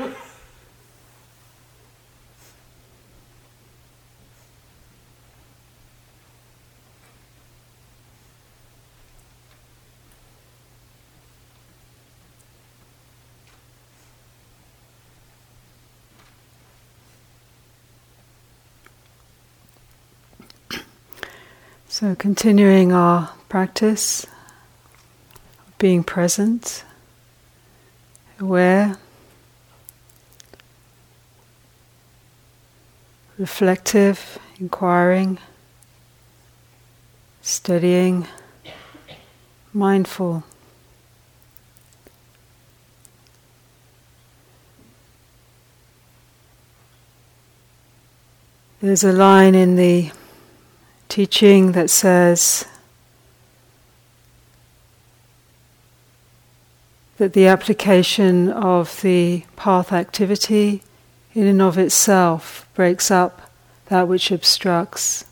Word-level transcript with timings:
So, 21.92 22.14
continuing 22.14 22.92
our 22.92 23.30
practice, 23.50 24.24
of 25.66 25.76
being 25.76 26.02
present, 26.02 26.82
aware, 28.38 28.96
reflective, 33.40 34.38
inquiring, 34.58 35.38
studying, 37.40 38.26
mindful. 39.72 40.44
There's 48.82 49.02
a 49.02 49.12
line 49.12 49.54
in 49.54 49.76
the 49.76 50.10
teaching 51.08 51.72
that 51.72 51.88
says 51.88 52.66
that 57.16 57.32
the 57.32 57.46
application 57.46 58.50
of 58.50 59.00
the 59.00 59.44
path 59.56 59.94
activity 59.94 60.82
in 61.34 61.46
and 61.46 61.62
of 61.62 61.78
itself 61.78 62.66
breaks 62.74 63.10
up 63.10 63.50
that 63.86 64.08
which 64.08 64.30
obstructs. 64.30 65.24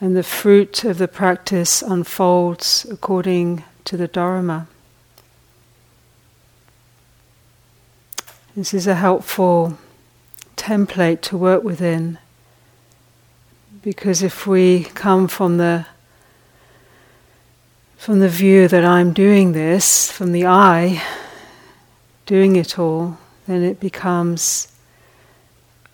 And 0.00 0.16
the 0.16 0.22
fruit 0.22 0.84
of 0.84 0.98
the 0.98 1.08
practice 1.08 1.82
unfolds 1.82 2.86
according 2.90 3.64
to 3.84 3.96
the 3.96 4.08
Dharma. 4.08 4.66
This 8.56 8.74
is 8.74 8.86
a 8.86 8.94
helpful 8.94 9.78
template 10.56 11.20
to 11.22 11.36
work 11.36 11.64
within 11.64 12.18
because 13.82 14.22
if 14.22 14.46
we 14.46 14.84
come 14.84 15.28
from 15.28 15.58
the 15.58 15.86
from 17.98 18.20
the 18.20 18.28
view 18.28 18.68
that 18.68 18.84
I'm 18.84 19.12
doing 19.12 19.52
this, 19.52 20.12
from 20.12 20.32
the 20.32 20.46
I 20.46 21.02
doing 22.26 22.56
it 22.56 22.78
all, 22.78 23.18
then 23.46 23.62
it 23.62 23.80
becomes 23.80 24.68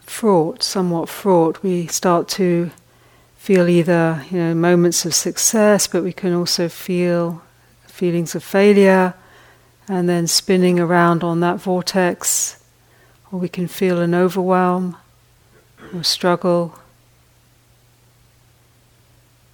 fraught, 0.03 0.63
somewhat 0.63 1.09
fraught. 1.09 1.63
We 1.63 1.87
start 1.87 2.29
to 2.31 2.71
feel 3.37 3.69
either 3.69 4.25
you 4.31 4.39
know 4.39 4.55
moments 4.55 5.05
of 5.05 5.15
success, 5.15 5.87
but 5.87 6.03
we 6.03 6.13
can 6.13 6.35
also 6.35 6.69
feel 6.69 7.43
feelings 7.87 8.35
of 8.35 8.45
failure, 8.45 9.15
and 9.89 10.09
then 10.09 10.27
spinning 10.27 10.79
around 10.79 11.23
on 11.25 11.41
that 11.41 11.61
vortex, 11.61 12.63
or 13.31 13.39
we 13.39 13.49
can 13.49 13.69
feel 13.69 14.01
an 14.01 14.15
overwhelm 14.15 14.97
or 15.95 16.03
struggle 16.03 16.79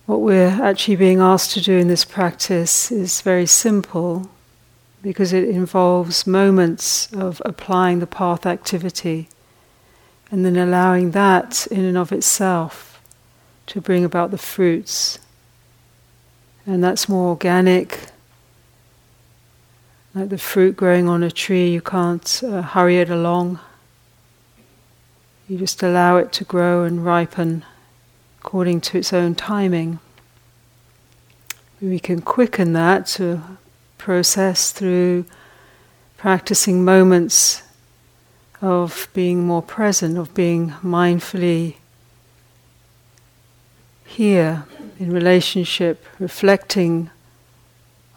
what 0.07 0.21
we're 0.21 0.63
actually 0.63 0.95
being 0.95 1.19
asked 1.19 1.51
to 1.53 1.61
do 1.61 1.77
in 1.77 1.89
this 1.89 2.05
practice 2.05 2.93
is 2.93 3.21
very 3.21 3.47
simple 3.47 4.31
because 5.07 5.33
it 5.33 5.49
involves 5.49 6.27
moments 6.27 7.07
of 7.13 7.41
applying 7.45 8.01
the 8.01 8.09
path 8.09 8.45
activity 8.45 9.29
and 10.33 10.45
then 10.45 10.57
allowing 10.57 11.13
that 11.13 11.65
in 11.69 11.85
and 11.85 11.97
of 11.97 12.11
itself 12.11 13.01
to 13.67 13.81
bring 13.81 14.05
about 14.05 14.33
the 14.33 14.39
fruits. 14.39 15.21
And 16.67 16.83
that's 16.83 17.09
more 17.09 17.29
organic. 17.29 18.09
Like 20.13 20.31
the 20.31 20.39
fruit 20.39 20.77
growing 20.77 21.09
on 21.09 21.23
a 21.23 21.31
tree, 21.31 21.71
you 21.71 21.81
can't 21.81 22.43
uh, 22.43 22.63
hurry 22.63 22.99
it 22.99 23.09
along. 23.09 23.61
You 25.49 25.57
just 25.57 25.85
allow 25.85 26.17
it 26.17 26.33
to 26.33 26.43
grow 26.43 26.83
and 26.83 27.05
ripen 27.05 27.65
according 28.41 28.81
to 28.81 28.99
its 28.99 29.13
own 29.13 29.37
timing. 29.37 30.01
We 31.81 32.01
can 32.01 32.23
quicken 32.23 32.73
that 32.73 33.07
to 33.19 33.57
process 34.07 34.71
through 34.71 35.25
practicing 36.17 36.85
moments 36.85 37.65
of 38.63 39.09
being 39.13 39.45
more 39.45 39.61
present, 39.61 40.17
of 40.17 40.33
being 40.33 40.71
mindfully 40.81 41.75
here 44.05 44.65
in 45.01 45.13
relationship, 45.13 46.05
reflecting 46.21 47.11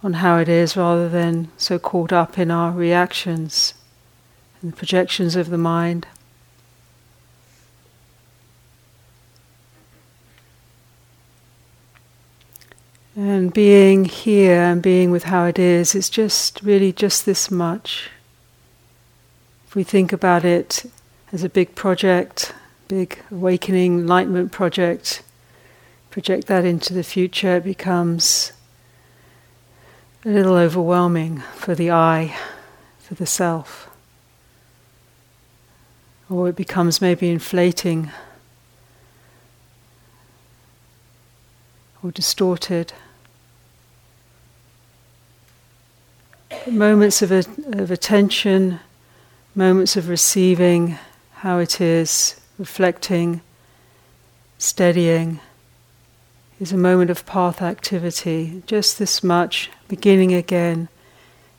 on 0.03 0.13
how 0.13 0.38
it 0.38 0.47
is 0.47 0.78
rather 0.78 1.09
than 1.09 1.49
so 1.57 1.79
caught 1.79 2.13
up 2.13 2.38
in 2.38 2.51
our 2.51 2.72
reactions 2.72 3.73
and 4.61 4.72
the 4.72 4.78
projections 4.78 5.35
of 5.35 5.49
the 5.49 5.57
mind. 5.57 6.05
And 13.16 13.53
being 13.53 14.06
here 14.06 14.62
and 14.62 14.81
being 14.81 15.12
with 15.12 15.25
how 15.25 15.46
it 15.46 15.59
is, 15.59 15.96
it's 15.96 16.09
just 16.09 16.62
really 16.62 16.94
just 16.94 17.25
this 17.25 17.50
much. 17.50 18.09
If 19.68 19.75
we 19.75 19.84
think 19.84 20.14
about 20.14 20.46
it 20.46 20.86
as 21.31 21.44
a 21.44 21.50
big 21.50 21.75
project, 21.75 22.53
big 22.88 23.20
awakening, 23.31 24.00
enlightenment 24.00 24.52
project, 24.52 25.22
project 26.12 26.47
that 26.47 26.66
into 26.66 26.94
the 26.94 27.03
future, 27.03 27.58
it 27.58 27.64
becomes 27.64 28.52
a 30.26 30.30
little 30.30 30.56
overwhelming 30.56 31.40
for 31.56 31.76
the 31.76 31.91
I, 31.91 32.36
for 33.00 33.16
the 33.16 33.26
self. 33.26 33.90
Or 36.30 36.50
it 36.50 36.56
becomes 36.56 37.02
maybe 37.02 37.30
inflating 37.30 38.12
or 42.03 42.11
distorted. 42.11 42.93
moments 46.67 47.21
of, 47.21 47.31
a, 47.31 47.43
of 47.73 47.91
attention, 47.91 48.79
moments 49.55 49.95
of 49.95 50.09
receiving 50.09 50.97
how 51.35 51.59
it 51.59 51.79
is, 51.81 52.39
reflecting, 52.57 53.41
steadying, 54.57 55.39
is 56.59 56.71
a 56.73 56.77
moment 56.77 57.09
of 57.09 57.25
path 57.25 57.61
activity. 57.61 58.61
Just 58.66 58.99
this 58.99 59.23
much, 59.23 59.69
beginning 59.87 60.33
again 60.33 60.89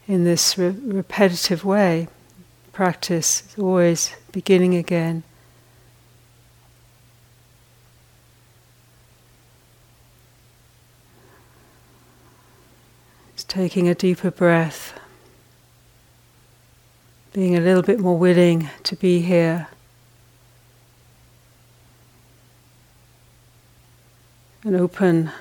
in 0.07 0.25
this 0.25 0.59
re- 0.59 0.69
repetitive 0.69 1.65
way. 1.65 2.09
Practice 2.73 3.43
is 3.49 3.59
always 3.59 4.15
beginning 4.33 4.75
again. 4.75 5.23
Taking 13.51 13.89
a 13.89 13.95
deeper 13.97 14.31
breath, 14.31 14.97
being 17.33 17.57
a 17.57 17.61
little 17.61 17.83
bit 17.83 17.99
more 17.99 18.17
willing 18.17 18.71
to 18.85 18.95
be 18.95 19.23
here. 19.23 19.67
And 24.63 24.77
open 24.77 25.33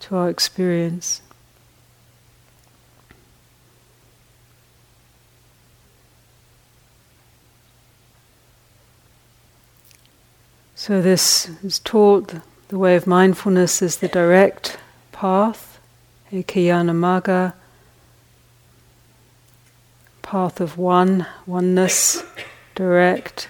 to 0.00 0.16
our 0.16 0.30
experience. 0.30 1.20
So, 10.74 11.02
this 11.02 11.50
is 11.62 11.78
taught 11.78 12.36
the 12.68 12.78
way 12.78 12.96
of 12.96 13.06
mindfulness 13.06 13.82
is 13.82 13.98
the 13.98 14.08
direct 14.08 14.78
path 15.12 15.75
Ekayana 16.32 17.54
path 20.22 20.60
of 20.60 20.76
one, 20.76 21.24
oneness, 21.46 22.24
direct, 22.74 23.48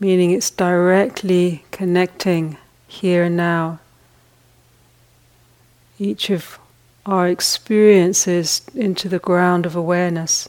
meaning 0.00 0.30
it's 0.30 0.50
directly 0.50 1.62
connecting 1.70 2.56
here 2.86 3.24
and 3.24 3.36
now. 3.36 3.80
Each 5.98 6.30
of 6.30 6.58
our 7.04 7.28
experiences 7.28 8.62
into 8.74 9.10
the 9.10 9.18
ground 9.18 9.66
of 9.66 9.76
awareness. 9.76 10.48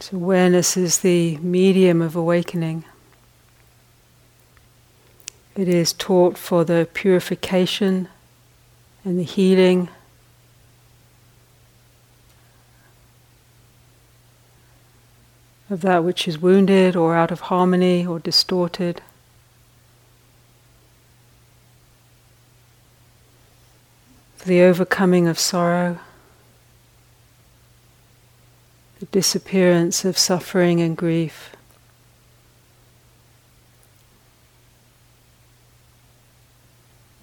So 0.00 0.16
awareness 0.16 0.76
is 0.76 0.98
the 0.98 1.36
medium 1.36 2.02
of 2.02 2.16
awakening. 2.16 2.84
It 5.56 5.68
is 5.68 5.92
taught 5.92 6.36
for 6.36 6.64
the 6.64 6.88
purification 6.94 8.08
and 9.04 9.18
the 9.18 9.22
healing. 9.22 9.88
Of 15.70 15.80
that 15.82 16.02
which 16.02 16.26
is 16.26 16.38
wounded 16.38 16.96
or 16.96 17.14
out 17.14 17.30
of 17.30 17.42
harmony 17.42 18.04
or 18.04 18.18
distorted. 18.18 19.00
For 24.36 24.48
the 24.48 24.62
overcoming 24.62 25.28
of 25.28 25.38
sorrow, 25.38 26.00
the 28.98 29.06
disappearance 29.06 30.04
of 30.04 30.18
suffering 30.18 30.80
and 30.80 30.96
grief. 30.96 31.54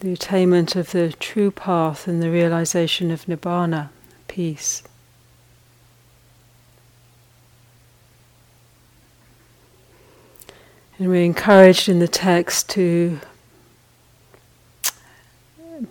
The 0.02 0.14
attainment 0.14 0.76
of 0.76 0.92
the 0.92 1.14
true 1.14 1.52
path 1.52 2.08
and 2.08 2.24
the 2.24 2.32
realization 2.32 3.12
of 3.12 3.28
nibbana, 3.28 3.90
peace. 4.28 4.82
And 10.98 11.08
we're 11.08 11.24
encouraged 11.24 11.88
in 11.88 12.00
the 12.00 12.08
text 12.08 12.68
to 12.72 13.20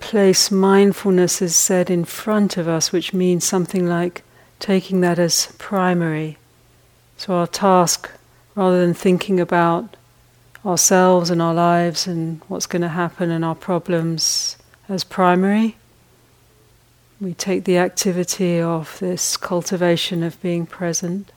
place 0.00 0.50
mindfulness 0.50 1.40
as 1.40 1.54
said 1.54 1.88
in 1.88 2.04
front 2.04 2.56
of 2.56 2.66
us, 2.66 2.90
which 2.90 3.14
means 3.14 3.44
something 3.44 3.86
like 3.86 4.24
taking 4.58 5.02
that 5.02 5.20
as 5.20 5.54
primary. 5.58 6.36
So 7.16 7.34
our 7.34 7.46
task, 7.46 8.10
rather 8.56 8.80
than 8.80 8.92
thinking 8.92 9.38
about 9.38 9.96
ourselves 10.64 11.30
and 11.30 11.40
our 11.40 11.54
lives 11.54 12.06
and 12.06 12.40
what's 12.48 12.66
going 12.66 12.82
to 12.82 12.88
happen 12.88 13.30
and 13.30 13.44
our 13.44 13.54
problems 13.54 14.56
as 14.88 15.04
primary, 15.04 15.76
we 17.20 17.34
take 17.34 17.64
the 17.64 17.78
activity 17.78 18.60
of 18.60 18.98
this 18.98 19.36
cultivation 19.36 20.22
of 20.22 20.40
being 20.40 20.66
present 20.66 21.30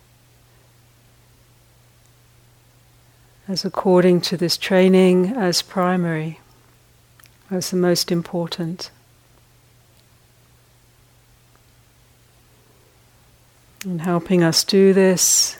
as 3.48 3.66
according 3.66 4.22
to 4.22 4.38
this 4.38 4.58
training 4.58 5.28
as 5.36 5.62
primary, 5.62 6.40
as 7.52 7.72
the 7.72 7.78
most 7.78 8.12
important. 8.12 8.90
And 13.84 14.02
helping 14.02 14.44
us 14.44 14.64
do 14.64 14.94
this, 14.94 15.58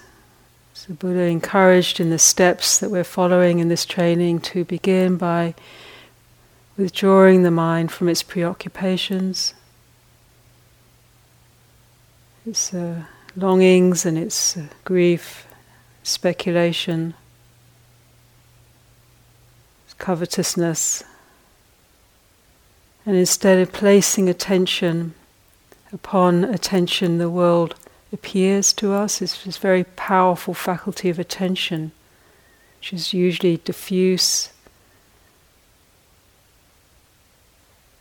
so 0.86 0.94
Buddha 0.96 1.22
encouraged 1.22 2.02
in 2.02 2.10
the 2.10 2.20
steps 2.20 2.80
that 2.80 2.92
we're 2.92 3.06
following 3.06 3.60
in 3.60 3.70
this 3.70 3.86
training 3.86 4.42
to 4.42 4.66
begin 4.66 5.16
by 5.16 5.56
withdrawing 6.76 7.44
the 7.44 7.52
mind 7.52 7.90
from 7.90 8.10
its 8.10 8.22
preoccupations, 8.22 9.54
its 12.46 12.74
uh, 12.74 13.04
longings 13.38 14.06
and 14.06 14.18
its 14.18 14.58
uh, 14.58 14.68
grief, 14.84 15.48
speculation 16.04 17.14
covetousness, 20.00 21.02
and 23.06 23.16
instead 23.16 23.58
of 23.58 23.72
placing 23.72 24.28
attention 24.28 25.14
upon 25.94 26.44
attention, 26.44 27.20
the 27.20 27.30
world 27.30 27.76
appears 28.14 28.72
to 28.74 28.94
us. 28.94 29.22
It's 29.22 29.44
this 29.44 29.58
very 29.58 29.84
powerful 29.84 30.54
faculty 30.54 31.10
of 31.10 31.20
attention, 31.20 31.92
which 32.80 32.94
is 32.94 33.14
usually 33.14 33.58
diffuse 33.58 34.50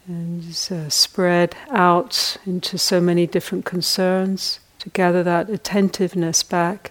and 0.06 0.44
is 0.44 0.70
uh, 0.70 0.88
spread 0.90 1.56
out 1.70 2.36
into 2.44 2.76
so 2.76 3.00
many 3.00 3.26
different 3.26 3.64
concerns. 3.64 4.58
To 4.80 4.90
gather 4.90 5.22
that 5.22 5.48
attentiveness 5.48 6.42
back 6.42 6.90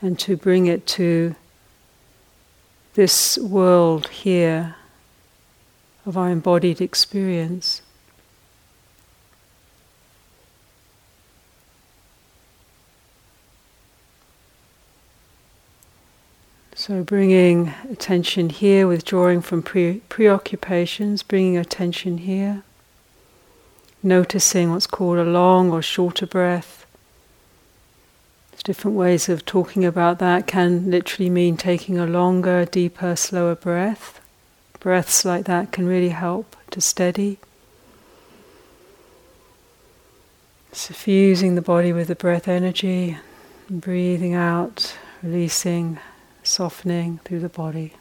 and 0.00 0.18
to 0.20 0.34
bring 0.34 0.66
it 0.66 0.86
to 0.88 1.34
this 2.94 3.36
world 3.36 4.08
here 4.08 4.76
of 6.06 6.16
our 6.16 6.30
embodied 6.30 6.80
experience. 6.80 7.82
So, 16.90 17.04
bringing 17.04 17.72
attention 17.88 18.50
here, 18.50 18.88
withdrawing 18.88 19.42
from 19.42 19.62
pre- 19.62 20.00
preoccupations, 20.08 21.22
bringing 21.22 21.56
attention 21.56 22.18
here, 22.18 22.64
noticing 24.02 24.72
what's 24.72 24.88
called 24.88 25.18
a 25.18 25.22
long 25.22 25.70
or 25.70 25.82
shorter 25.82 26.26
breath, 26.26 26.84
there's 28.50 28.64
different 28.64 28.96
ways 28.96 29.28
of 29.28 29.46
talking 29.46 29.84
about 29.84 30.18
that. 30.18 30.48
Can 30.48 30.90
literally 30.90 31.30
mean 31.30 31.56
taking 31.56 31.96
a 31.96 32.06
longer, 32.06 32.64
deeper, 32.64 33.14
slower 33.14 33.54
breath. 33.54 34.20
Breaths 34.80 35.24
like 35.24 35.44
that 35.44 35.70
can 35.70 35.86
really 35.86 36.08
help 36.08 36.56
to 36.72 36.80
steady. 36.80 37.38
Suffusing 40.72 41.54
the 41.54 41.62
body 41.62 41.92
with 41.92 42.08
the 42.08 42.16
breath 42.16 42.48
energy, 42.48 43.16
breathing 43.70 44.34
out, 44.34 44.96
releasing, 45.22 46.00
softening 46.50 47.20
through 47.24 47.40
the 47.40 47.48
body. 47.48 47.94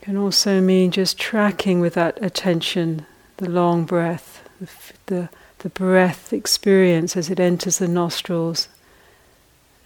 Can 0.00 0.16
also 0.16 0.60
mean 0.60 0.90
just 0.90 1.18
tracking 1.18 1.80
with 1.80 1.94
that 1.94 2.22
attention 2.22 3.06
the 3.38 3.50
long 3.50 3.84
breath, 3.84 4.48
the, 4.60 4.68
the 5.06 5.28
the 5.66 5.70
breath 5.70 6.32
experience 6.32 7.16
as 7.16 7.30
it 7.30 7.40
enters 7.40 7.78
the 7.78 7.88
nostrils 7.88 8.68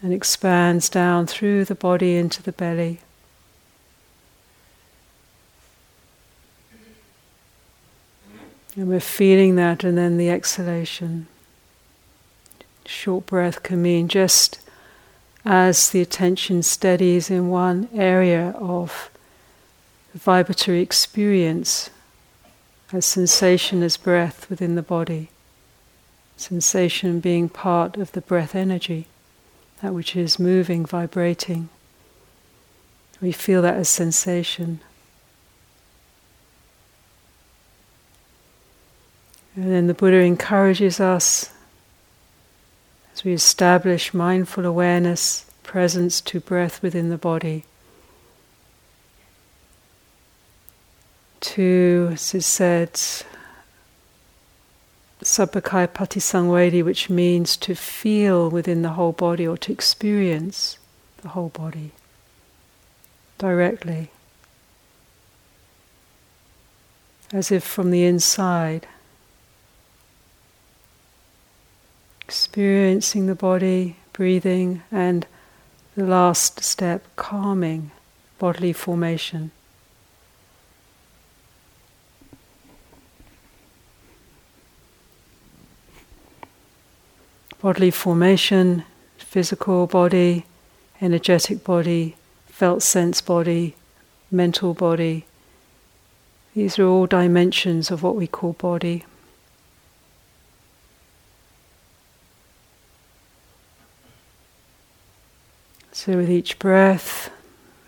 and 0.02 0.12
expands 0.12 0.88
down 0.88 1.26
through 1.26 1.64
the 1.64 1.74
body 1.74 2.16
into 2.16 2.42
the 2.42 2.52
belly. 2.52 3.00
And 8.76 8.88
we're 8.88 9.00
feeling 9.00 9.56
that, 9.56 9.82
and 9.82 9.98
then 9.98 10.16
the 10.16 10.30
exhalation. 10.30 11.26
Short 12.86 13.26
breath 13.26 13.62
can 13.62 13.82
mean 13.82 14.08
just 14.08 14.60
as 15.44 15.90
the 15.90 16.00
attention 16.00 16.62
steadies 16.62 17.30
in 17.30 17.48
one 17.48 17.88
area 17.94 18.54
of 18.58 19.10
vibratory 20.14 20.80
experience, 20.80 21.90
as 22.92 23.06
sensation 23.06 23.82
as 23.82 23.96
breath 23.96 24.50
within 24.50 24.74
the 24.74 24.82
body 24.82 25.30
sensation 26.40 27.20
being 27.20 27.48
part 27.48 27.96
of 27.96 28.12
the 28.12 28.20
breath 28.20 28.54
energy, 28.54 29.06
that 29.82 29.92
which 29.92 30.16
is 30.16 30.38
moving, 30.38 30.86
vibrating. 30.86 31.68
We 33.20 33.32
feel 33.32 33.60
that 33.62 33.76
as 33.76 33.88
sensation. 33.88 34.80
And 39.54 39.70
then 39.70 39.86
the 39.86 39.94
Buddha 39.94 40.20
encourages 40.20 41.00
us 41.00 41.50
as 43.14 43.24
we 43.24 43.32
establish 43.32 44.14
mindful 44.14 44.64
awareness, 44.64 45.46
presence 45.62 46.20
to 46.20 46.40
breath 46.40 46.82
within 46.82 47.10
the 47.10 47.18
body. 47.18 47.64
To, 51.40 52.10
as 52.12 52.34
is 52.34 52.46
said, 52.46 52.94
Sabbakaya 55.22 55.88
Patisangvedi, 55.88 56.82
which 56.84 57.10
means 57.10 57.56
to 57.58 57.74
feel 57.74 58.50
within 58.50 58.82
the 58.82 58.90
whole 58.90 59.12
body 59.12 59.46
or 59.46 59.56
to 59.58 59.72
experience 59.72 60.78
the 61.22 61.28
whole 61.28 61.50
body 61.50 61.92
directly, 63.38 64.10
as 67.32 67.50
if 67.50 67.62
from 67.62 67.90
the 67.90 68.04
inside. 68.04 68.86
Experiencing 72.50 73.26
the 73.26 73.36
body, 73.36 73.94
breathing, 74.12 74.82
and 74.90 75.24
the 75.96 76.04
last 76.04 76.64
step, 76.64 77.04
calming 77.14 77.92
bodily 78.40 78.72
formation. 78.72 79.52
bodily 87.60 87.90
formation, 87.90 88.84
physical 89.18 89.86
body, 89.86 90.44
energetic 91.00 91.62
body, 91.62 92.16
felt 92.46 92.82
sense 92.82 93.20
body, 93.20 93.76
mental 94.30 94.74
body. 94.74 95.24
These 96.54 96.78
are 96.80 96.86
all 96.86 97.06
dimensions 97.06 97.90
of 97.90 98.02
what 98.02 98.16
we 98.16 98.26
call 98.26 98.54
body. 98.54 99.04
So, 106.02 106.16
with 106.16 106.30
each 106.30 106.58
breath, 106.58 107.28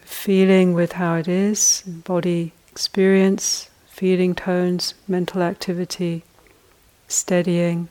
feeling 0.03 0.75
with 0.75 0.93
how 0.93 1.15
it 1.15 1.27
is, 1.27 1.83
body 1.87 2.53
experience, 2.71 3.71
feeling 3.87 4.35
tones, 4.35 4.93
mental 5.09 5.41
activity, 5.41 6.23
steadying. 7.09 7.89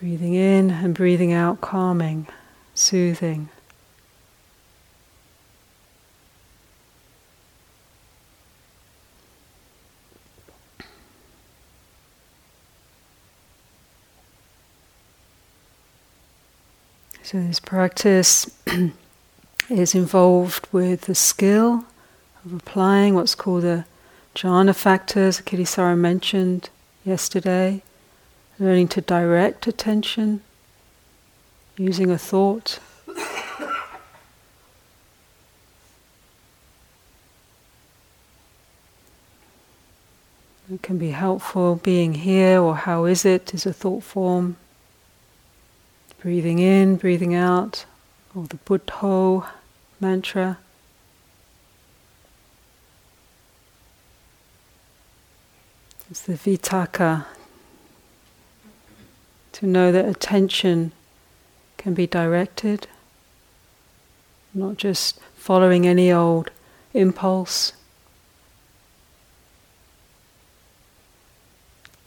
Breathing 0.00 0.32
in 0.32 0.70
and 0.70 0.94
breathing 0.94 1.34
out, 1.34 1.60
calming, 1.60 2.26
soothing. 2.74 3.50
So, 17.26 17.40
this 17.40 17.58
practice 17.58 18.48
is 19.68 19.96
involved 19.96 20.68
with 20.70 21.00
the 21.06 21.14
skill 21.16 21.84
of 22.44 22.54
applying 22.54 23.16
what's 23.16 23.34
called 23.34 23.64
the 23.64 23.84
jhana 24.36 24.72
factors, 24.72 25.40
Kittisaro 25.40 25.98
mentioned 25.98 26.70
yesterday, 27.04 27.82
learning 28.60 28.86
to 28.94 29.00
direct 29.00 29.66
attention 29.66 30.40
using 31.76 32.12
a 32.12 32.16
thought. 32.16 32.78
It 40.68 40.80
can 40.80 40.96
be 40.96 41.10
helpful 41.10 41.74
being 41.74 42.14
here, 42.14 42.60
or 42.60 42.76
how 42.76 43.04
is 43.04 43.24
it, 43.24 43.52
is 43.52 43.66
a 43.66 43.72
thought 43.72 44.04
form. 44.04 44.58
Breathing 46.20 46.58
in, 46.58 46.96
breathing 46.96 47.34
out, 47.34 47.84
or 48.34 48.46
the 48.46 48.56
Buddho 48.56 49.46
mantra. 50.00 50.58
It's 56.10 56.22
the 56.22 56.34
vitakka, 56.34 57.26
to 59.52 59.66
know 59.66 59.90
that 59.90 60.04
attention 60.04 60.92
can 61.78 61.94
be 61.94 62.06
directed, 62.06 62.86
not 64.54 64.76
just 64.76 65.18
following 65.36 65.86
any 65.86 66.12
old 66.12 66.50
impulse. 66.94 67.72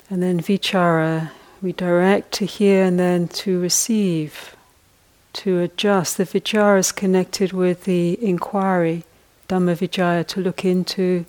And 0.09 0.23
then 0.23 0.39
vichara 0.39 1.31
we 1.61 1.73
direct 1.73 2.31
to 2.33 2.45
hear 2.45 2.85
and 2.85 2.99
then 2.99 3.27
to 3.27 3.59
receive, 3.59 4.55
to 5.33 5.59
adjust. 5.59 6.17
The 6.17 6.23
vichara 6.23 6.79
is 6.79 6.91
connected 6.91 7.51
with 7.51 7.83
the 7.83 8.17
inquiry, 8.23 9.03
Dhamma 9.47 9.75
Vicaya, 9.75 10.25
to 10.27 10.41
look 10.41 10.63
into, 10.63 11.25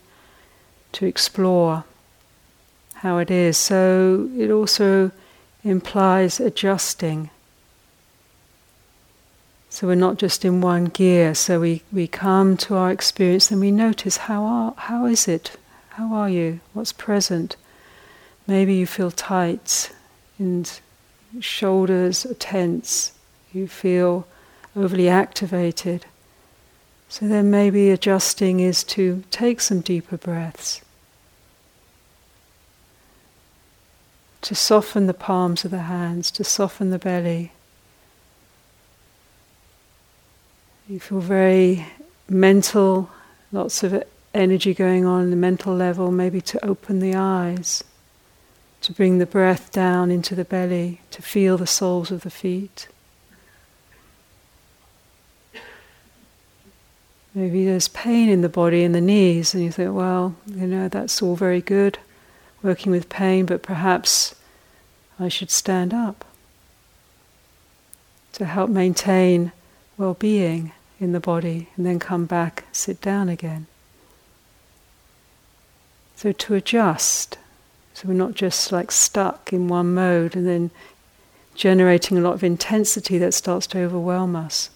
to 0.93 1.07
explore 1.07 1.85
how 2.95 3.19
it 3.19 3.31
is. 3.31 3.57
So 3.57 4.31
it 4.37 4.51
also 4.51 5.11
implies 5.65 6.39
adjusting. 6.39 7.31
So 9.69 9.87
we're 9.87 9.95
not 9.95 10.19
just 10.19 10.45
in 10.45 10.61
one 10.61 10.87
gear. 10.87 11.35
So 11.35 11.61
we, 11.61 11.83
we 11.93 12.07
come 12.07 12.57
to 12.59 12.77
our 12.77 12.91
experience 12.91 13.51
and 13.51 13.61
we 13.61 13.71
notice 13.71 14.17
how 14.17 14.45
are, 14.45 14.75
how 14.77 15.07
is 15.07 15.27
it? 15.29 15.57
How 15.91 16.13
are 16.15 16.29
you? 16.29 16.61
What's 16.73 16.93
present? 16.93 17.57
Maybe 18.47 18.75
you 18.75 18.87
feel 18.87 19.11
tight 19.11 19.91
and 20.41 20.81
shoulders 21.39 22.27
are 22.27 22.35
tense, 22.35 23.13
you 23.53 23.69
feel 23.69 24.27
overly 24.75 25.09
activated. 25.09 26.07
So 27.09 27.29
then 27.29 27.51
maybe 27.51 27.91
adjusting 27.91 28.61
is 28.61 28.83
to 28.85 29.23
take 29.31 29.61
some 29.61 29.81
deeper 29.81 30.17
breaths, 30.17 30.81
to 34.43 34.55
soften 34.55 35.07
the 35.07 35.15
palms 35.15 35.65
of 35.65 35.71
the 35.71 35.81
hands, 35.81 36.31
to 36.33 36.45
soften 36.45 36.91
the 36.91 36.99
belly. 36.99 37.53
You 40.89 40.99
feel 40.99 41.21
very 41.21 41.87
mental, 42.29 43.11
lots 43.53 43.83
of 43.83 44.03
energy 44.33 44.73
going 44.73 45.05
on 45.05 45.25
in 45.25 45.31
the 45.31 45.37
mental 45.37 45.75
level, 45.75 46.11
maybe 46.11 46.41
to 46.41 46.65
open 46.65 47.01
the 47.01 47.15
eyes 47.15 47.85
to 48.83 48.93
bring 48.93 49.19
the 49.19 49.27
breath 49.27 49.71
down 49.73 50.11
into 50.11 50.35
the 50.35 50.45
belly, 50.45 51.01
to 51.11 51.23
feel 51.23 51.59
the 51.59 51.67
soles 51.67 52.11
of 52.11 52.23
the 52.23 52.31
feet. 52.31 52.89
Maybe 57.35 57.65
there's 57.65 57.89
pain 57.89 58.29
in 58.29 58.41
the 58.41 58.49
body 58.49 58.83
in 58.83 58.93
the 58.93 59.01
knees, 59.01 59.55
and 59.55 59.63
you 59.63 59.71
think, 59.71 59.95
well, 59.95 60.35
you 60.47 60.67
know, 60.67 60.89
that's 60.89 61.23
all 61.23 61.37
very 61.37 61.61
good, 61.61 61.99
working 62.63 62.91
with 62.91 63.09
pain, 63.09 63.47
but 63.47 63.63
perhaps 63.63 64.35
I 65.19 65.29
should 65.29 65.51
stand 65.51 65.95
up 65.95 66.25
to 68.33 68.47
help 68.47 68.71
maintain 68.71 69.53
well 69.99 70.15
being 70.15 70.73
in 70.99 71.13
the 71.13 71.21
body, 71.21 71.69
and 71.77 71.87
then 71.87 71.99
come 71.99 72.27
back, 72.27 72.65
sit 72.73 73.01
down 73.01 73.29
again. 73.29 73.67
So 76.17 76.33
to 76.33 76.55
adjust 76.55 77.39
so 78.01 78.09
we're 78.09 78.15
not 78.15 78.33
just 78.33 78.73
like 78.73 78.91
stuck 78.91 79.53
in 79.53 79.69
one 79.69 79.93
mode 79.93 80.35
and 80.35 80.47
then 80.47 80.71
generating 81.55 82.17
a 82.17 82.23
lot 82.23 82.33
of 82.33 82.43
intensity 82.43 83.19
that 83.19 83.35
starts 83.35 83.67
to 83.67 83.79
overwhelm 83.79 84.35
us. 84.35 84.71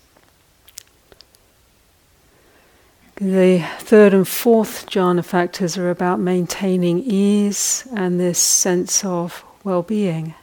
The 3.15 3.65
third 3.79 4.13
and 4.13 4.29
fourth 4.29 4.85
jhana 4.91 5.25
factors 5.25 5.79
are 5.79 5.89
about 5.89 6.21
maintaining 6.21 7.01
ease 7.01 7.89
and 7.97 8.21
this 8.21 8.39
sense 8.39 9.03
of 9.07 9.43
well 9.63 9.83
being. 9.83 10.35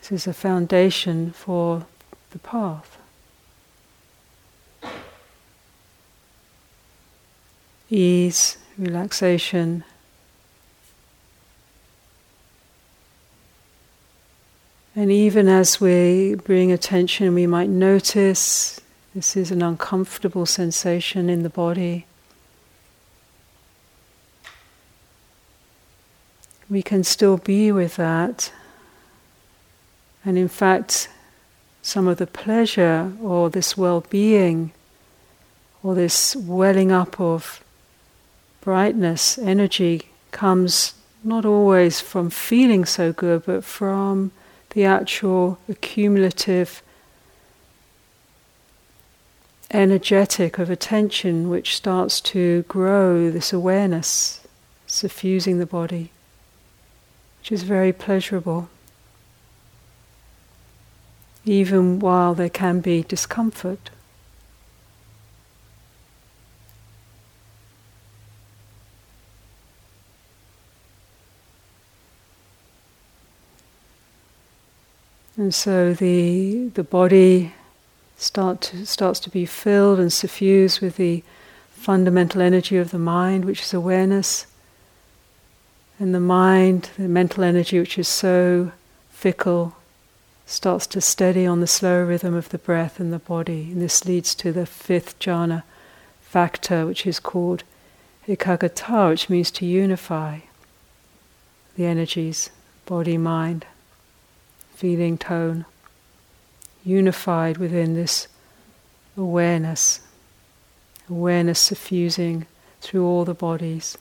This 0.00 0.22
is 0.22 0.26
a 0.26 0.32
foundation 0.32 1.32
for 1.32 1.84
the 2.30 2.38
path. 2.38 2.96
Ease 7.90 8.56
relaxation. 8.78 9.84
And 14.94 15.10
even 15.10 15.48
as 15.48 15.80
we 15.80 16.36
bring 16.36 16.72
attention, 16.72 17.34
we 17.34 17.46
might 17.46 17.68
notice 17.68 18.80
this 19.14 19.36
is 19.36 19.50
an 19.50 19.62
uncomfortable 19.62 20.46
sensation 20.46 21.28
in 21.28 21.42
the 21.42 21.50
body. 21.50 22.06
We 26.68 26.82
can 26.82 27.04
still 27.04 27.36
be 27.36 27.70
with 27.70 27.96
that. 27.96 28.52
And 30.24 30.36
in 30.36 30.48
fact, 30.48 31.08
some 31.82 32.08
of 32.08 32.16
the 32.16 32.26
pleasure 32.26 33.12
or 33.22 33.48
this 33.48 33.76
well 33.76 34.00
being 34.10 34.72
or 35.82 35.94
this 35.94 36.34
welling 36.34 36.90
up 36.90 37.20
of 37.20 37.62
brightness, 38.66 39.38
energy 39.38 40.02
comes 40.32 40.94
not 41.22 41.44
always 41.44 42.00
from 42.00 42.28
feeling 42.28 42.84
so 42.84 43.12
good, 43.12 43.46
but 43.46 43.62
from 43.62 44.32
the 44.70 44.84
actual 44.84 45.56
accumulative 45.68 46.82
energetic 49.70 50.58
of 50.58 50.68
attention 50.68 51.48
which 51.48 51.76
starts 51.76 52.20
to 52.20 52.62
grow 52.62 53.30
this 53.30 53.52
awareness, 53.52 54.44
suffusing 54.88 55.60
the 55.60 55.64
body, 55.66 56.10
which 57.38 57.52
is 57.52 57.62
very 57.62 57.92
pleasurable. 57.92 58.68
Even 61.44 62.00
while 62.00 62.34
there 62.34 62.50
can 62.50 62.80
be 62.80 63.04
discomfort. 63.04 63.90
And 75.36 75.54
so 75.54 75.92
the, 75.92 76.68
the 76.68 76.82
body 76.82 77.52
start 78.16 78.62
to, 78.62 78.86
starts 78.86 79.20
to 79.20 79.30
be 79.30 79.44
filled 79.44 79.98
and 79.98 80.10
suffused 80.12 80.80
with 80.80 80.96
the 80.96 81.22
fundamental 81.70 82.40
energy 82.40 82.78
of 82.78 82.90
the 82.90 82.98
mind, 82.98 83.44
which 83.44 83.60
is 83.60 83.74
awareness. 83.74 84.46
And 85.98 86.14
the 86.14 86.20
mind, 86.20 86.90
the 86.96 87.08
mental 87.08 87.44
energy, 87.44 87.78
which 87.78 87.98
is 87.98 88.08
so 88.08 88.72
fickle, 89.10 89.76
starts 90.46 90.86
to 90.86 91.00
steady 91.02 91.44
on 91.46 91.60
the 91.60 91.66
slow 91.66 92.02
rhythm 92.02 92.34
of 92.34 92.48
the 92.48 92.58
breath 92.58 92.98
and 92.98 93.12
the 93.12 93.18
body. 93.18 93.68
And 93.72 93.82
this 93.82 94.06
leads 94.06 94.34
to 94.36 94.52
the 94.52 94.64
fifth 94.64 95.18
jhana 95.18 95.64
factor, 96.22 96.86
which 96.86 97.06
is 97.06 97.20
called 97.20 97.62
ekaggata, 98.26 99.10
which 99.10 99.28
means 99.28 99.50
to 99.52 99.66
unify 99.66 100.40
the 101.76 101.84
energies, 101.84 102.48
body, 102.86 103.18
mind 103.18 103.66
feeling 104.76 105.16
tone, 105.16 105.64
unified 106.84 107.56
within 107.56 107.94
this 107.94 108.28
awareness, 109.16 110.00
awareness 111.08 111.58
suffusing 111.58 112.46
through 112.82 113.06
all 113.06 113.24
the 113.24 113.32
bodies, 113.32 113.96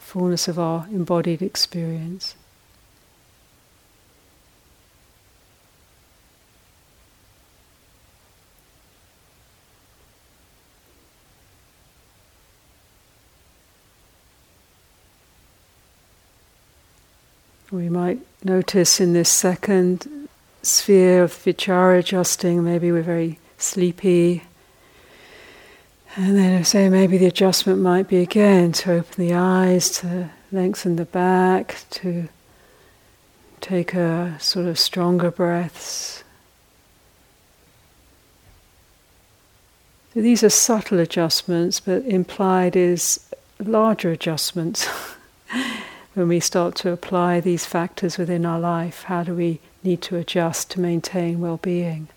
fullness 0.00 0.48
of 0.48 0.58
our 0.58 0.88
embodied 0.88 1.40
experience. 1.40 2.34
We 17.72 17.88
might 17.88 18.20
notice 18.44 19.00
in 19.00 19.14
this 19.14 19.30
second 19.30 20.28
sphere 20.62 21.22
of 21.22 21.32
vichara 21.32 22.00
adjusting, 22.00 22.62
maybe 22.62 22.92
we're 22.92 23.02
very 23.02 23.38
sleepy. 23.56 24.42
And 26.14 26.36
then 26.36 26.62
say 26.64 26.90
maybe 26.90 27.16
the 27.16 27.24
adjustment 27.24 27.80
might 27.80 28.08
be 28.08 28.18
again 28.18 28.72
to 28.72 28.92
open 28.92 29.26
the 29.26 29.32
eyes, 29.32 29.90
to 30.00 30.28
lengthen 30.52 30.96
the 30.96 31.06
back, 31.06 31.78
to 31.92 32.28
take 33.62 33.94
a 33.94 34.36
sort 34.38 34.66
of 34.66 34.78
stronger 34.78 35.30
breaths. 35.30 36.22
So 40.12 40.20
these 40.20 40.44
are 40.44 40.50
subtle 40.50 41.00
adjustments, 41.00 41.80
but 41.80 42.04
implied 42.04 42.76
is 42.76 43.18
larger 43.58 44.10
adjustments. 44.10 44.86
when 46.14 46.28
we 46.28 46.40
start 46.40 46.74
to 46.74 46.92
apply 46.92 47.40
these 47.40 47.64
factors 47.64 48.18
within 48.18 48.44
our 48.44 48.60
life, 48.60 49.04
how 49.04 49.22
do 49.22 49.34
we 49.34 49.60
need 49.82 50.02
to 50.02 50.16
adjust 50.16 50.70
to 50.70 50.80
maintain 50.80 51.40
well 51.40 51.56
being? 51.56 52.08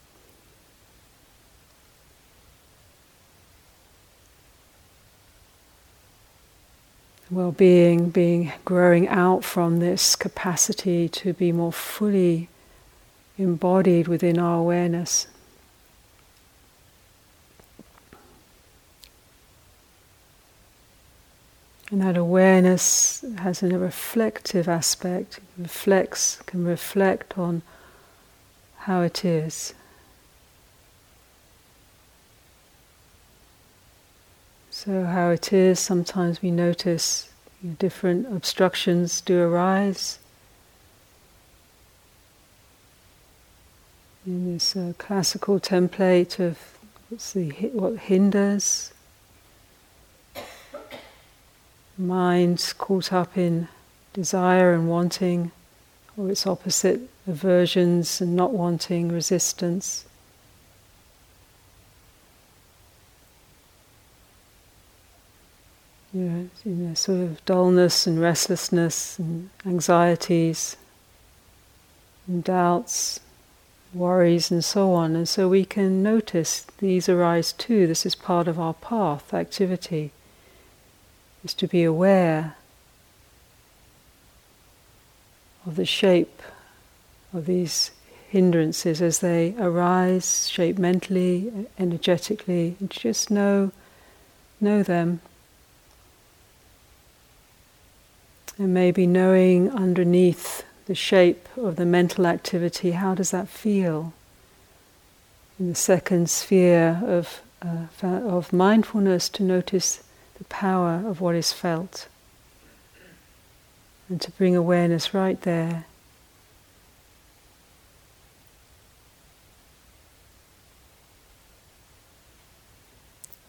Well 7.31 7.51
being 7.51 8.09
being 8.09 8.51
growing 8.65 9.07
out 9.07 9.43
from 9.43 9.79
this 9.79 10.15
capacity 10.15 11.09
to 11.09 11.33
be 11.33 11.51
more 11.51 11.73
fully 11.73 12.49
embodied 13.37 14.07
within 14.07 14.37
our 14.37 14.59
awareness. 14.59 15.27
And 21.91 22.01
that 22.01 22.17
awareness 22.17 23.23
has 23.37 23.61
a 23.61 23.77
reflective 23.77 24.67
aspect, 24.67 25.39
reflects, 25.57 26.41
can 26.47 26.65
reflect 26.65 27.37
on 27.37 27.61
how 28.79 29.01
it 29.01 29.23
is. 29.23 29.73
So, 34.71 35.03
how 35.03 35.29
it 35.29 35.53
is, 35.53 35.79
sometimes 35.79 36.41
we 36.41 36.51
notice 36.51 37.29
different 37.79 38.27
obstructions 38.27 39.21
do 39.21 39.41
arise. 39.41 40.19
In 44.25 44.53
this 44.53 44.75
uh, 44.75 44.93
classical 44.97 45.59
template 45.59 46.39
of 46.39 46.59
what's 47.09 47.33
the, 47.33 47.49
what 47.73 47.97
hinders, 47.97 48.91
mind 51.97 52.73
caught 52.77 53.13
up 53.13 53.37
in 53.37 53.67
desire 54.13 54.73
and 54.73 54.89
wanting, 54.89 55.51
or 56.17 56.29
its 56.29 56.47
opposite, 56.47 57.01
aversions 57.27 58.21
and 58.21 58.35
not 58.35 58.53
wanting, 58.53 59.11
resistance. 59.11 60.05
You 66.13 66.21
know, 66.21 66.49
you 66.63 66.71
know, 66.71 66.93
sort 66.93 67.19
of 67.21 67.43
dullness 67.45 68.07
and 68.07 68.21
restlessness 68.21 69.19
and 69.19 69.49
anxieties 69.65 70.77
and 72.25 72.41
doubts, 72.41 73.19
worries, 73.93 74.49
and 74.49 74.63
so 74.63 74.93
on. 74.93 75.15
And 75.15 75.27
so 75.27 75.49
we 75.49 75.65
can 75.65 76.01
notice 76.01 76.65
these 76.77 77.09
arise 77.09 77.51
too. 77.51 77.85
This 77.85 78.05
is 78.05 78.15
part 78.15 78.47
of 78.47 78.57
our 78.57 78.73
path 78.73 79.33
activity 79.33 80.11
is 81.45 81.53
to 81.53 81.67
be 81.67 81.83
aware 81.83 82.55
of 85.67 85.75
the 85.75 85.85
shape 85.85 86.41
of 87.33 87.45
these 87.45 87.91
hindrances 88.29 88.99
as 89.01 89.19
they 89.19 89.53
arise, 89.59 90.49
shape 90.49 90.79
mentally, 90.79 91.67
energetically, 91.77 92.75
and 92.79 92.89
just 92.89 93.29
know, 93.29 93.71
know 94.59 94.81
them. 94.81 95.21
And 98.57 98.73
maybe 98.73 99.05
knowing 99.05 99.69
underneath 99.69 100.63
the 100.87 100.95
shape 100.95 101.47
of 101.57 101.75
the 101.75 101.85
mental 101.85 102.25
activity, 102.25 102.91
how 102.91 103.13
does 103.13 103.29
that 103.31 103.49
feel? 103.49 104.13
In 105.59 105.69
the 105.69 105.75
second 105.75 106.29
sphere 106.29 107.01
of, 107.05 107.41
uh, 107.61 107.85
of 108.03 108.51
mindfulness, 108.51 109.29
to 109.29 109.43
notice 109.43 110.01
the 110.37 110.43
power 110.45 111.03
of 111.05 111.21
what 111.21 111.35
is 111.35 111.51
felt. 111.51 112.07
And 114.09 114.21
to 114.21 114.31
bring 114.31 114.55
awareness 114.55 115.13
right 115.13 115.41
there. 115.41 115.85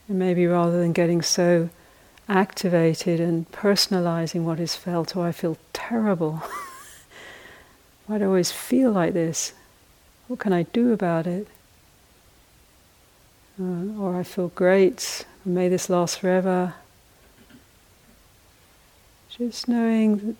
And 0.09 0.19
maybe 0.19 0.47
rather 0.47 0.79
than 0.81 0.93
getting 0.93 1.21
so 1.21 1.69
activated 2.29 3.21
and 3.21 3.51
personalizing 3.51 4.43
what 4.45 4.61
is 4.61 4.77
felt, 4.77 5.17
oh, 5.17 5.23
I 5.23 5.33
feel 5.33 5.59
terrible. 5.73 6.43
Why 8.07 8.19
do 8.19 8.25
I 8.25 8.27
always 8.27 8.53
feel 8.53 8.93
like 8.93 9.15
this? 9.15 9.53
What 10.29 10.39
can 10.39 10.53
I 10.53 10.63
do 10.65 10.93
about 10.93 11.27
it? 11.27 11.49
Uh, 13.61 13.99
or 13.99 14.17
I 14.17 14.23
feel 14.23 14.49
great, 14.49 15.25
may 15.47 15.69
this 15.69 15.89
last 15.89 16.19
forever. 16.19 16.75
Just 19.31 19.69
knowing 19.69 20.17
that 20.19 20.37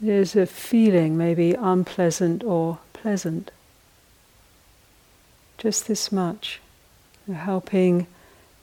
there's 0.00 0.34
a 0.34 0.46
feeling, 0.46 1.16
maybe 1.16 1.54
unpleasant 1.54 2.42
or 2.42 2.78
pleasant. 2.92 3.50
Just 5.58 5.86
this 5.88 6.10
much, 6.10 6.60
helping 7.32 8.06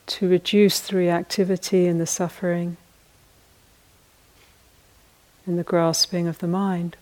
to 0.05 0.29
reduce 0.29 0.79
the 0.79 0.95
reactivity 0.95 1.89
and 1.89 1.99
the 1.99 2.05
suffering 2.05 2.77
and 5.45 5.57
the 5.57 5.63
grasping 5.63 6.27
of 6.27 6.39
the 6.39 6.47
mind. 6.47 6.97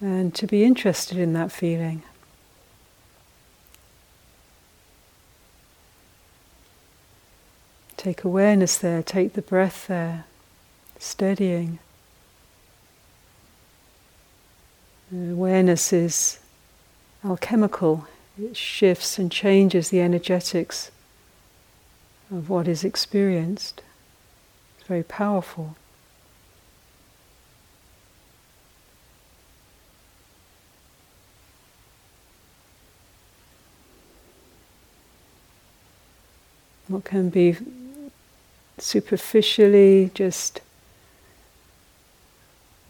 and 0.00 0.34
to 0.34 0.46
be 0.46 0.64
interested 0.64 1.18
in 1.18 1.34
that 1.34 1.52
feeling. 1.52 2.02
Take 8.00 8.24
awareness 8.24 8.78
there, 8.78 9.02
take 9.02 9.34
the 9.34 9.42
breath 9.42 9.88
there, 9.88 10.24
steadying. 10.98 11.80
Awareness 15.12 15.92
is 15.92 16.38
alchemical, 17.22 18.08
it 18.42 18.56
shifts 18.56 19.18
and 19.18 19.30
changes 19.30 19.90
the 19.90 20.00
energetics 20.00 20.90
of 22.30 22.48
what 22.48 22.66
is 22.66 22.84
experienced. 22.84 23.82
It's 24.78 24.88
very 24.88 25.02
powerful. 25.02 25.76
what 36.88 37.04
can 37.04 37.30
be 37.30 37.56
superficially 38.82 40.10
just 40.14 40.60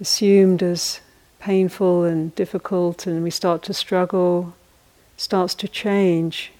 assumed 0.01 0.63
as 0.63 1.01
painful 1.39 2.05
and 2.05 2.35
difficult, 2.35 3.07
and 3.07 3.23
we 3.23 3.31
start 3.31 3.63
to 3.65 3.75
struggle, 3.75 4.55
starts 5.17 5.55
to 5.55 5.69
change 5.69 6.53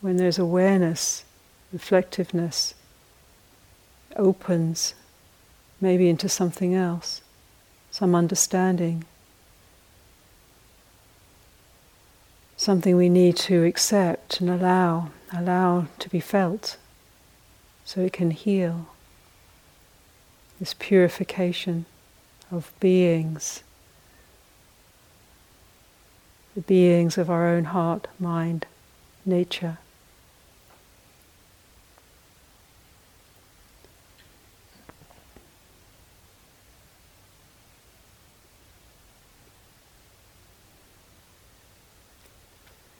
when 0.00 0.16
there's 0.16 0.38
awareness, 0.38 1.24
reflectiveness, 1.72 2.74
opens 4.16 4.94
maybe 5.80 6.08
into 6.08 6.28
something 6.28 6.74
else, 6.74 7.20
some 7.90 8.14
understanding. 8.14 9.04
Something 12.56 12.96
we 12.96 13.08
need 13.08 13.36
to 13.38 13.64
accept 13.64 14.40
and 14.40 14.48
allow 14.48 15.10
allow 15.32 15.86
to 15.98 16.08
be 16.08 16.20
felt 16.20 16.76
so 17.84 18.00
it 18.00 18.12
can 18.12 18.30
heal. 18.30 18.88
This 20.58 20.74
purification 20.74 21.86
of 22.50 22.72
beings, 22.78 23.62
the 26.54 26.60
beings 26.60 27.18
of 27.18 27.30
our 27.30 27.48
own 27.48 27.64
heart, 27.64 28.06
mind, 28.20 28.66
nature. 29.24 29.78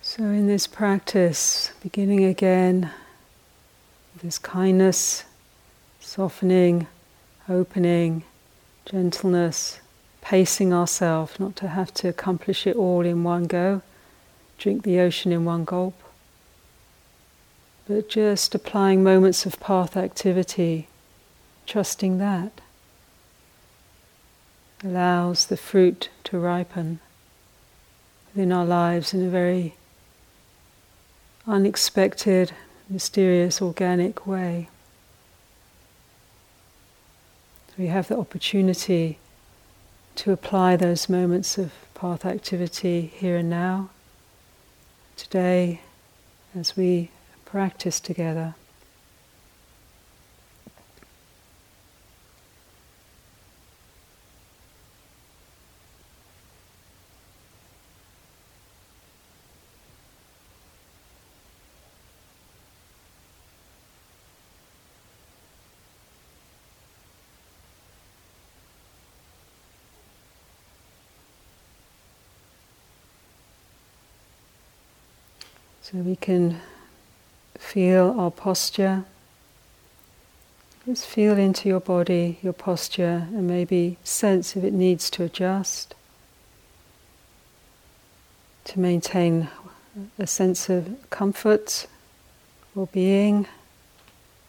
So, 0.00 0.24
in 0.24 0.46
this 0.46 0.66
practice, 0.66 1.72
beginning 1.82 2.24
again 2.24 2.90
this 4.22 4.38
kindness, 4.38 5.24
softening, 6.00 6.86
opening, 7.48 8.22
gentleness, 8.84 9.80
pacing 10.20 10.72
ourselves, 10.72 11.38
not 11.40 11.56
to 11.56 11.68
have 11.68 11.92
to 11.94 12.08
accomplish 12.08 12.66
it 12.66 12.76
all 12.76 13.04
in 13.04 13.24
one 13.24 13.46
go, 13.46 13.82
drink 14.58 14.84
the 14.84 15.00
ocean 15.00 15.32
in 15.32 15.44
one 15.44 15.64
gulp, 15.64 15.94
but 17.88 18.08
just 18.08 18.54
applying 18.54 19.02
moments 19.02 19.44
of 19.44 19.58
path 19.58 19.96
activity, 19.96 20.86
trusting 21.66 22.18
that 22.18 22.60
allows 24.84 25.46
the 25.46 25.56
fruit 25.56 26.08
to 26.24 26.38
ripen 26.38 26.98
within 28.28 28.52
our 28.52 28.64
lives 28.64 29.14
in 29.14 29.24
a 29.26 29.30
very 29.30 29.74
unexpected, 31.46 32.52
mysterious, 32.92 33.62
organic 33.62 34.26
way. 34.26 34.68
We 37.78 37.86
have 37.86 38.08
the 38.08 38.18
opportunity 38.18 39.18
to 40.16 40.32
apply 40.32 40.76
those 40.76 41.08
moments 41.08 41.56
of 41.56 41.72
path 41.94 42.26
activity 42.26 43.12
here 43.14 43.38
and 43.38 43.48
now, 43.48 43.88
today, 45.16 45.80
as 46.54 46.76
we 46.76 47.10
practice 47.46 47.98
together. 47.98 48.54
So 75.92 75.98
we 75.98 76.16
can 76.16 76.58
feel 77.58 78.18
our 78.18 78.30
posture. 78.30 79.04
Just 80.86 81.04
feel 81.04 81.36
into 81.36 81.68
your 81.68 81.80
body, 81.80 82.38
your 82.42 82.54
posture, 82.54 83.26
and 83.28 83.46
maybe 83.46 83.98
sense 84.02 84.56
if 84.56 84.64
it 84.64 84.72
needs 84.72 85.10
to 85.10 85.24
adjust 85.24 85.94
to 88.64 88.80
maintain 88.80 89.48
a 90.18 90.26
sense 90.26 90.70
of 90.70 90.96
comfort, 91.10 91.86
well 92.74 92.88
being, 92.90 93.46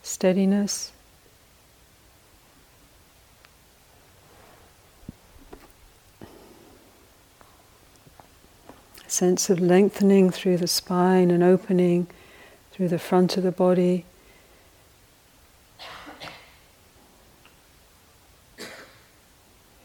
steadiness. 0.02 0.93
Sense 9.14 9.50
of 9.50 9.60
lengthening 9.60 10.32
through 10.32 10.58
the 10.58 10.68
spine 10.68 11.30
and 11.30 11.44
opening 11.44 12.08
through 12.72 12.88
the 12.88 12.98
front 12.98 13.38
of 13.38 13.44
the 13.44 13.52
body. 13.52 14.06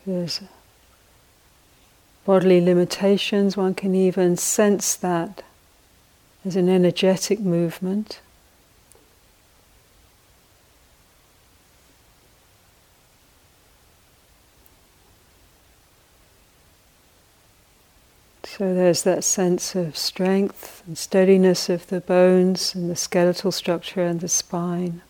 There's 0.07 0.41
bodily 2.25 2.62
limitations, 2.62 3.55
one 3.55 3.75
can 3.75 3.95
even 3.95 4.38
sense 4.38 4.97
that 4.97 5.43
as 6.47 6.57
an 6.57 6.71
energetic 6.71 7.41
movement. 7.41 8.21
So 18.59 18.75
there's 18.75 19.05
that 19.05 19.23
sense 19.23 19.77
of 19.77 19.97
strength 19.97 20.83
and 20.85 20.99
steadiness 20.99 21.68
of 21.68 21.87
the 21.87 22.01
bones 22.01 22.75
and 22.75 22.90
the 22.90 22.97
skeletal 22.97 23.53
structure 23.53 24.03
and 24.03 24.21
the 24.21 24.27
spine. 24.27 25.01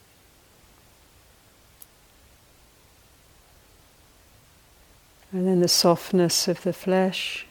And 5.32 5.48
then 5.48 5.60
the 5.60 5.68
softness 5.68 6.46
of 6.46 6.62
the 6.62 6.74
flesh. 6.74 7.46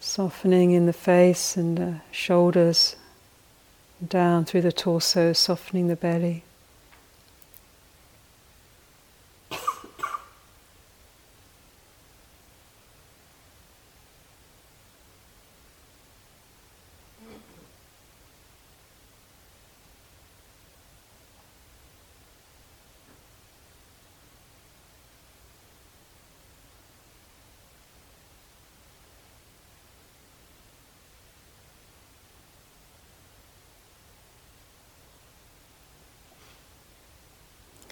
Softening 0.00 0.70
in 0.70 0.86
the 0.86 0.94
face 0.94 1.54
and 1.54 1.76
the 1.76 2.00
shoulders, 2.10 2.96
down 4.06 4.46
through 4.46 4.62
the 4.62 4.72
torso, 4.72 5.34
softening 5.34 5.88
the 5.88 5.96
belly. 5.96 6.44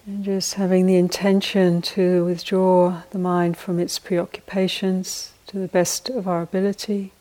And 0.05 0.25
just 0.25 0.55
having 0.55 0.85
the 0.85 0.97
intention 0.97 1.81
to 1.81 2.25
withdraw 2.25 3.03
the 3.11 3.19
mind 3.19 3.55
from 3.55 3.79
its 3.79 3.99
preoccupations 3.99 5.31
to 5.47 5.57
the 5.57 5.69
best 5.69 6.09
of 6.09 6.27
our 6.27 6.41
ability. 6.41 7.13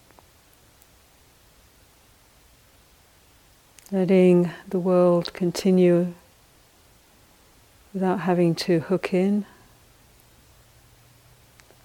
Letting 3.92 4.50
the 4.68 4.80
world 4.80 5.32
continue 5.32 6.14
without 7.94 8.20
having 8.20 8.56
to 8.56 8.80
hook 8.80 9.14
in. 9.14 9.46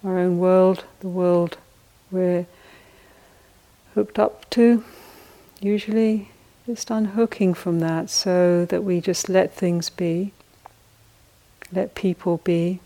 Our 0.04 0.18
own 0.18 0.40
world, 0.40 0.84
the 1.02 1.10
world 1.10 1.58
we're 2.10 2.48
hooked 3.94 4.18
up 4.18 4.50
to, 4.52 4.84
usually 5.60 6.32
just 6.66 6.90
unhooking 6.90 7.54
from 7.54 7.82
that 7.82 8.10
so 8.10 8.66
that 8.66 8.84
we 8.84 9.00
just 9.00 9.30
let 9.30 9.54
things 9.54 9.92
be 9.92 10.32
let 11.72 11.96
people 11.96 12.38
be. 12.44 12.80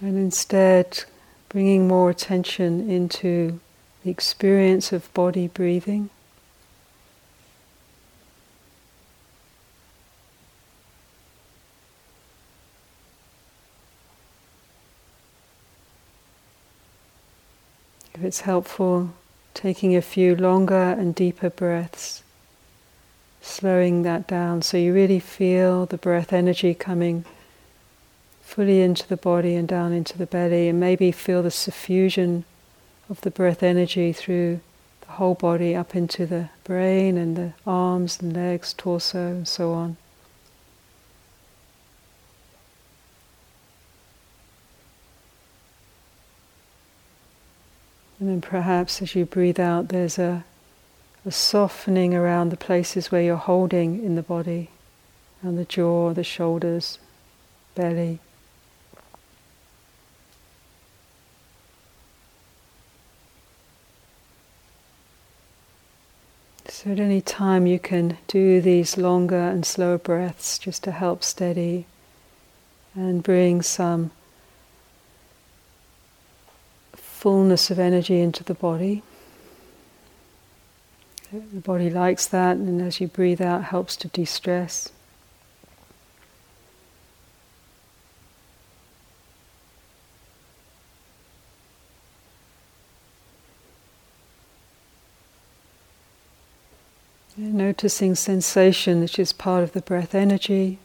And 0.00 0.16
instead, 0.16 1.04
bringing 1.48 1.86
more 1.86 2.10
attention 2.10 2.88
into 2.88 3.60
the 4.02 4.10
experience 4.10 4.92
of 4.92 5.12
body 5.12 5.48
breathing. 5.48 6.10
If 18.14 18.24
it's 18.24 18.40
helpful, 18.42 19.10
taking 19.54 19.96
a 19.96 20.02
few 20.02 20.34
longer 20.36 20.74
and 20.74 21.14
deeper 21.14 21.50
breaths 21.50 22.22
slowing 23.42 24.02
that 24.02 24.26
down 24.26 24.62
so 24.62 24.76
you 24.76 24.92
really 24.92 25.20
feel 25.20 25.86
the 25.86 25.96
breath 25.96 26.32
energy 26.32 26.74
coming 26.74 27.24
fully 28.42 28.82
into 28.82 29.06
the 29.06 29.16
body 29.16 29.54
and 29.54 29.68
down 29.68 29.92
into 29.92 30.18
the 30.18 30.26
belly, 30.26 30.68
and 30.68 30.80
maybe 30.80 31.12
feel 31.12 31.40
the 31.40 31.50
suffusion 31.50 32.44
of 33.08 33.20
the 33.20 33.30
breath 33.30 33.62
energy 33.62 34.12
through 34.12 34.60
the 35.02 35.12
whole 35.12 35.34
body 35.34 35.76
up 35.76 35.94
into 35.94 36.26
the 36.26 36.48
brain 36.64 37.16
and 37.16 37.36
the 37.36 37.52
arms 37.64 38.20
and 38.20 38.32
legs, 38.32 38.74
torso, 38.74 39.28
and 39.28 39.46
so 39.46 39.72
on. 39.72 39.96
And 48.18 48.28
then 48.28 48.40
perhaps 48.40 49.00
as 49.00 49.14
you 49.14 49.24
breathe 49.24 49.60
out, 49.60 49.88
there's 49.88 50.18
a 50.18 50.44
a 51.26 51.30
softening 51.30 52.14
around 52.14 52.50
the 52.50 52.56
places 52.56 53.12
where 53.12 53.22
you're 53.22 53.36
holding 53.36 54.02
in 54.02 54.14
the 54.14 54.22
body, 54.22 54.70
and 55.42 55.58
the 55.58 55.64
jaw, 55.64 56.12
the 56.12 56.24
shoulders, 56.24 56.98
belly. 57.74 58.18
So, 66.68 66.92
at 66.92 67.00
any 67.00 67.20
time, 67.20 67.66
you 67.66 67.78
can 67.78 68.16
do 68.26 68.62
these 68.62 68.96
longer 68.96 69.36
and 69.36 69.66
slower 69.66 69.98
breaths 69.98 70.58
just 70.58 70.82
to 70.84 70.92
help 70.92 71.22
steady 71.22 71.84
and 72.94 73.22
bring 73.22 73.60
some 73.60 74.10
fullness 76.94 77.70
of 77.70 77.78
energy 77.78 78.20
into 78.20 78.42
the 78.42 78.54
body. 78.54 79.02
The 81.32 81.60
body 81.60 81.90
likes 81.90 82.26
that, 82.26 82.56
and 82.56 82.82
as 82.82 83.00
you 83.00 83.06
breathe 83.06 83.40
out, 83.40 83.64
helps 83.64 83.94
to 83.96 84.08
de 84.08 84.24
stress. 84.24 84.90
Noticing 97.36 98.16
sensation, 98.16 99.00
which 99.00 99.18
is 99.18 99.32
part 99.32 99.62
of 99.62 99.72
the 99.72 99.80
breath 99.80 100.14
energy. 100.14 100.78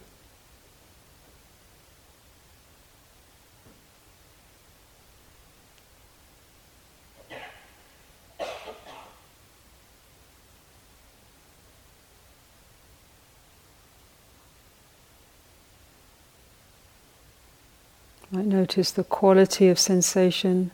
Might 18.32 18.48
notice 18.76 18.92
the 18.92 19.06
quality 19.06 19.70
of 19.70 19.80
sensation, 19.80 20.70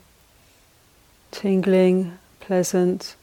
tingling, 1.29 2.17
pleasant, 2.39 3.15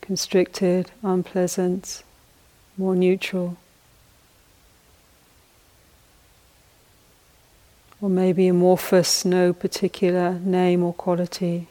constricted, 0.00 0.90
unpleasant, 1.02 2.02
more 2.78 2.96
neutral. 2.96 3.58
Or 8.00 8.08
maybe 8.08 8.48
amorphous, 8.48 9.26
no 9.26 9.52
particular 9.52 10.38
name 10.38 10.82
or 10.82 10.94
quality. 10.94 11.68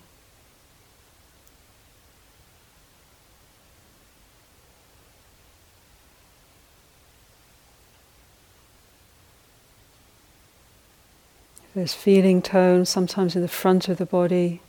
There's 11.84 11.94
feeling 11.94 12.42
tone 12.42 12.86
sometimes 12.86 13.36
in 13.36 13.42
the 13.42 13.50
front 13.50 13.90
of 13.90 13.98
the 13.98 14.06
body. 14.06 14.62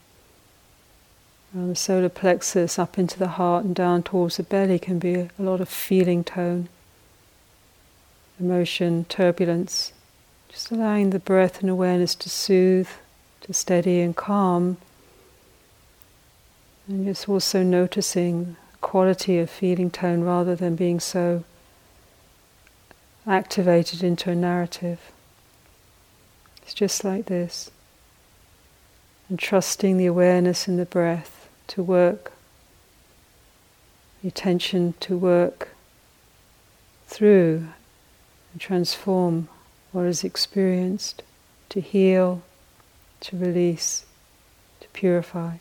Um, 1.54 1.68
the 1.68 1.76
solar 1.76 2.08
plexus 2.08 2.76
up 2.76 2.98
into 2.98 3.20
the 3.20 3.28
heart 3.38 3.64
and 3.64 3.72
down 3.72 4.02
towards 4.02 4.36
the 4.36 4.42
belly 4.42 4.80
can 4.80 4.98
be 4.98 5.14
a 5.14 5.30
lot 5.38 5.60
of 5.60 5.68
feeling 5.68 6.24
tone, 6.24 6.68
emotion, 8.40 9.04
turbulence. 9.04 9.92
Just 10.48 10.72
allowing 10.72 11.10
the 11.10 11.20
breath 11.20 11.60
and 11.60 11.70
awareness 11.70 12.16
to 12.16 12.28
soothe, 12.28 12.88
to 13.42 13.54
steady 13.54 14.00
and 14.00 14.16
calm. 14.16 14.78
And 16.88 17.06
just 17.06 17.28
also 17.28 17.62
noticing 17.62 18.56
the 18.72 18.78
quality 18.80 19.38
of 19.38 19.48
feeling 19.48 19.88
tone 19.88 20.24
rather 20.24 20.56
than 20.56 20.74
being 20.74 20.98
so 20.98 21.44
activated 23.24 24.02
into 24.02 24.32
a 24.32 24.34
narrative. 24.34 25.12
It's 26.64 26.74
just 26.74 27.04
like 27.04 27.26
this. 27.26 27.70
And 29.28 29.38
trusting 29.38 29.96
the 29.96 30.06
awareness 30.06 30.66
in 30.66 30.76
the 30.76 30.84
breath 30.84 31.48
to 31.68 31.82
work, 31.82 32.32
the 34.22 34.28
attention 34.28 34.94
to 35.00 35.16
work 35.16 35.68
through 37.06 37.68
and 38.52 38.60
transform 38.60 39.48
what 39.92 40.06
is 40.06 40.24
experienced, 40.24 41.22
to 41.68 41.80
heal, 41.80 42.42
to 43.20 43.36
release, 43.36 44.04
to 44.80 44.88
purify. 44.88 45.56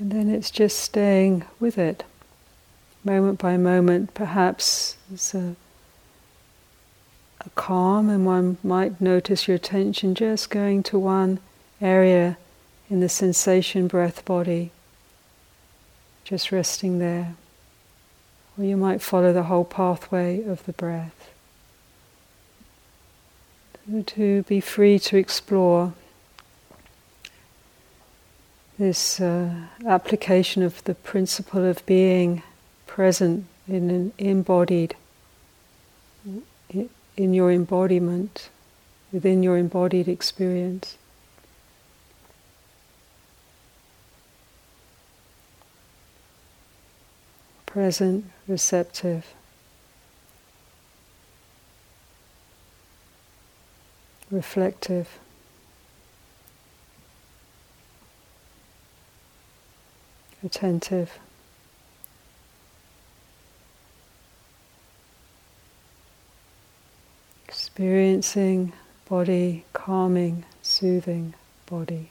And 0.00 0.10
then 0.10 0.30
it's 0.30 0.50
just 0.50 0.78
staying 0.78 1.44
with 1.60 1.76
it, 1.76 2.04
moment 3.04 3.38
by 3.38 3.58
moment. 3.58 4.14
Perhaps 4.14 4.96
it's 5.12 5.34
a, 5.34 5.54
a 7.44 7.50
calm, 7.50 8.08
and 8.08 8.24
one 8.24 8.56
might 8.62 8.98
notice 8.98 9.46
your 9.46 9.56
attention 9.56 10.14
just 10.14 10.48
going 10.48 10.82
to 10.84 10.98
one 10.98 11.38
area 11.82 12.38
in 12.88 13.00
the 13.00 13.10
sensation 13.10 13.88
breath 13.88 14.24
body, 14.24 14.70
just 16.24 16.50
resting 16.50 16.98
there. 16.98 17.34
Or 18.56 18.64
you 18.64 18.78
might 18.78 19.02
follow 19.02 19.34
the 19.34 19.44
whole 19.44 19.66
pathway 19.66 20.42
of 20.42 20.64
the 20.64 20.72
breath. 20.72 21.28
To 24.06 24.44
be 24.44 24.60
free 24.60 24.98
to 25.00 25.18
explore 25.18 25.92
this 28.80 29.20
uh, 29.20 29.52
application 29.86 30.62
of 30.62 30.82
the 30.84 30.94
principle 30.94 31.66
of 31.66 31.84
being 31.84 32.42
present 32.86 33.44
in 33.68 33.90
an 33.90 34.10
embodied, 34.16 34.96
in 37.14 37.34
your 37.34 37.52
embodiment, 37.52 38.48
within 39.12 39.42
your 39.42 39.58
embodied 39.58 40.08
experience. 40.08 40.96
Present, 47.66 48.24
receptive. 48.48 49.26
Reflective. 54.30 55.18
Attentive. 60.44 61.18
Experiencing 67.48 68.72
body 69.08 69.64
calming, 69.72 70.44
soothing 70.62 71.34
body. 71.66 72.10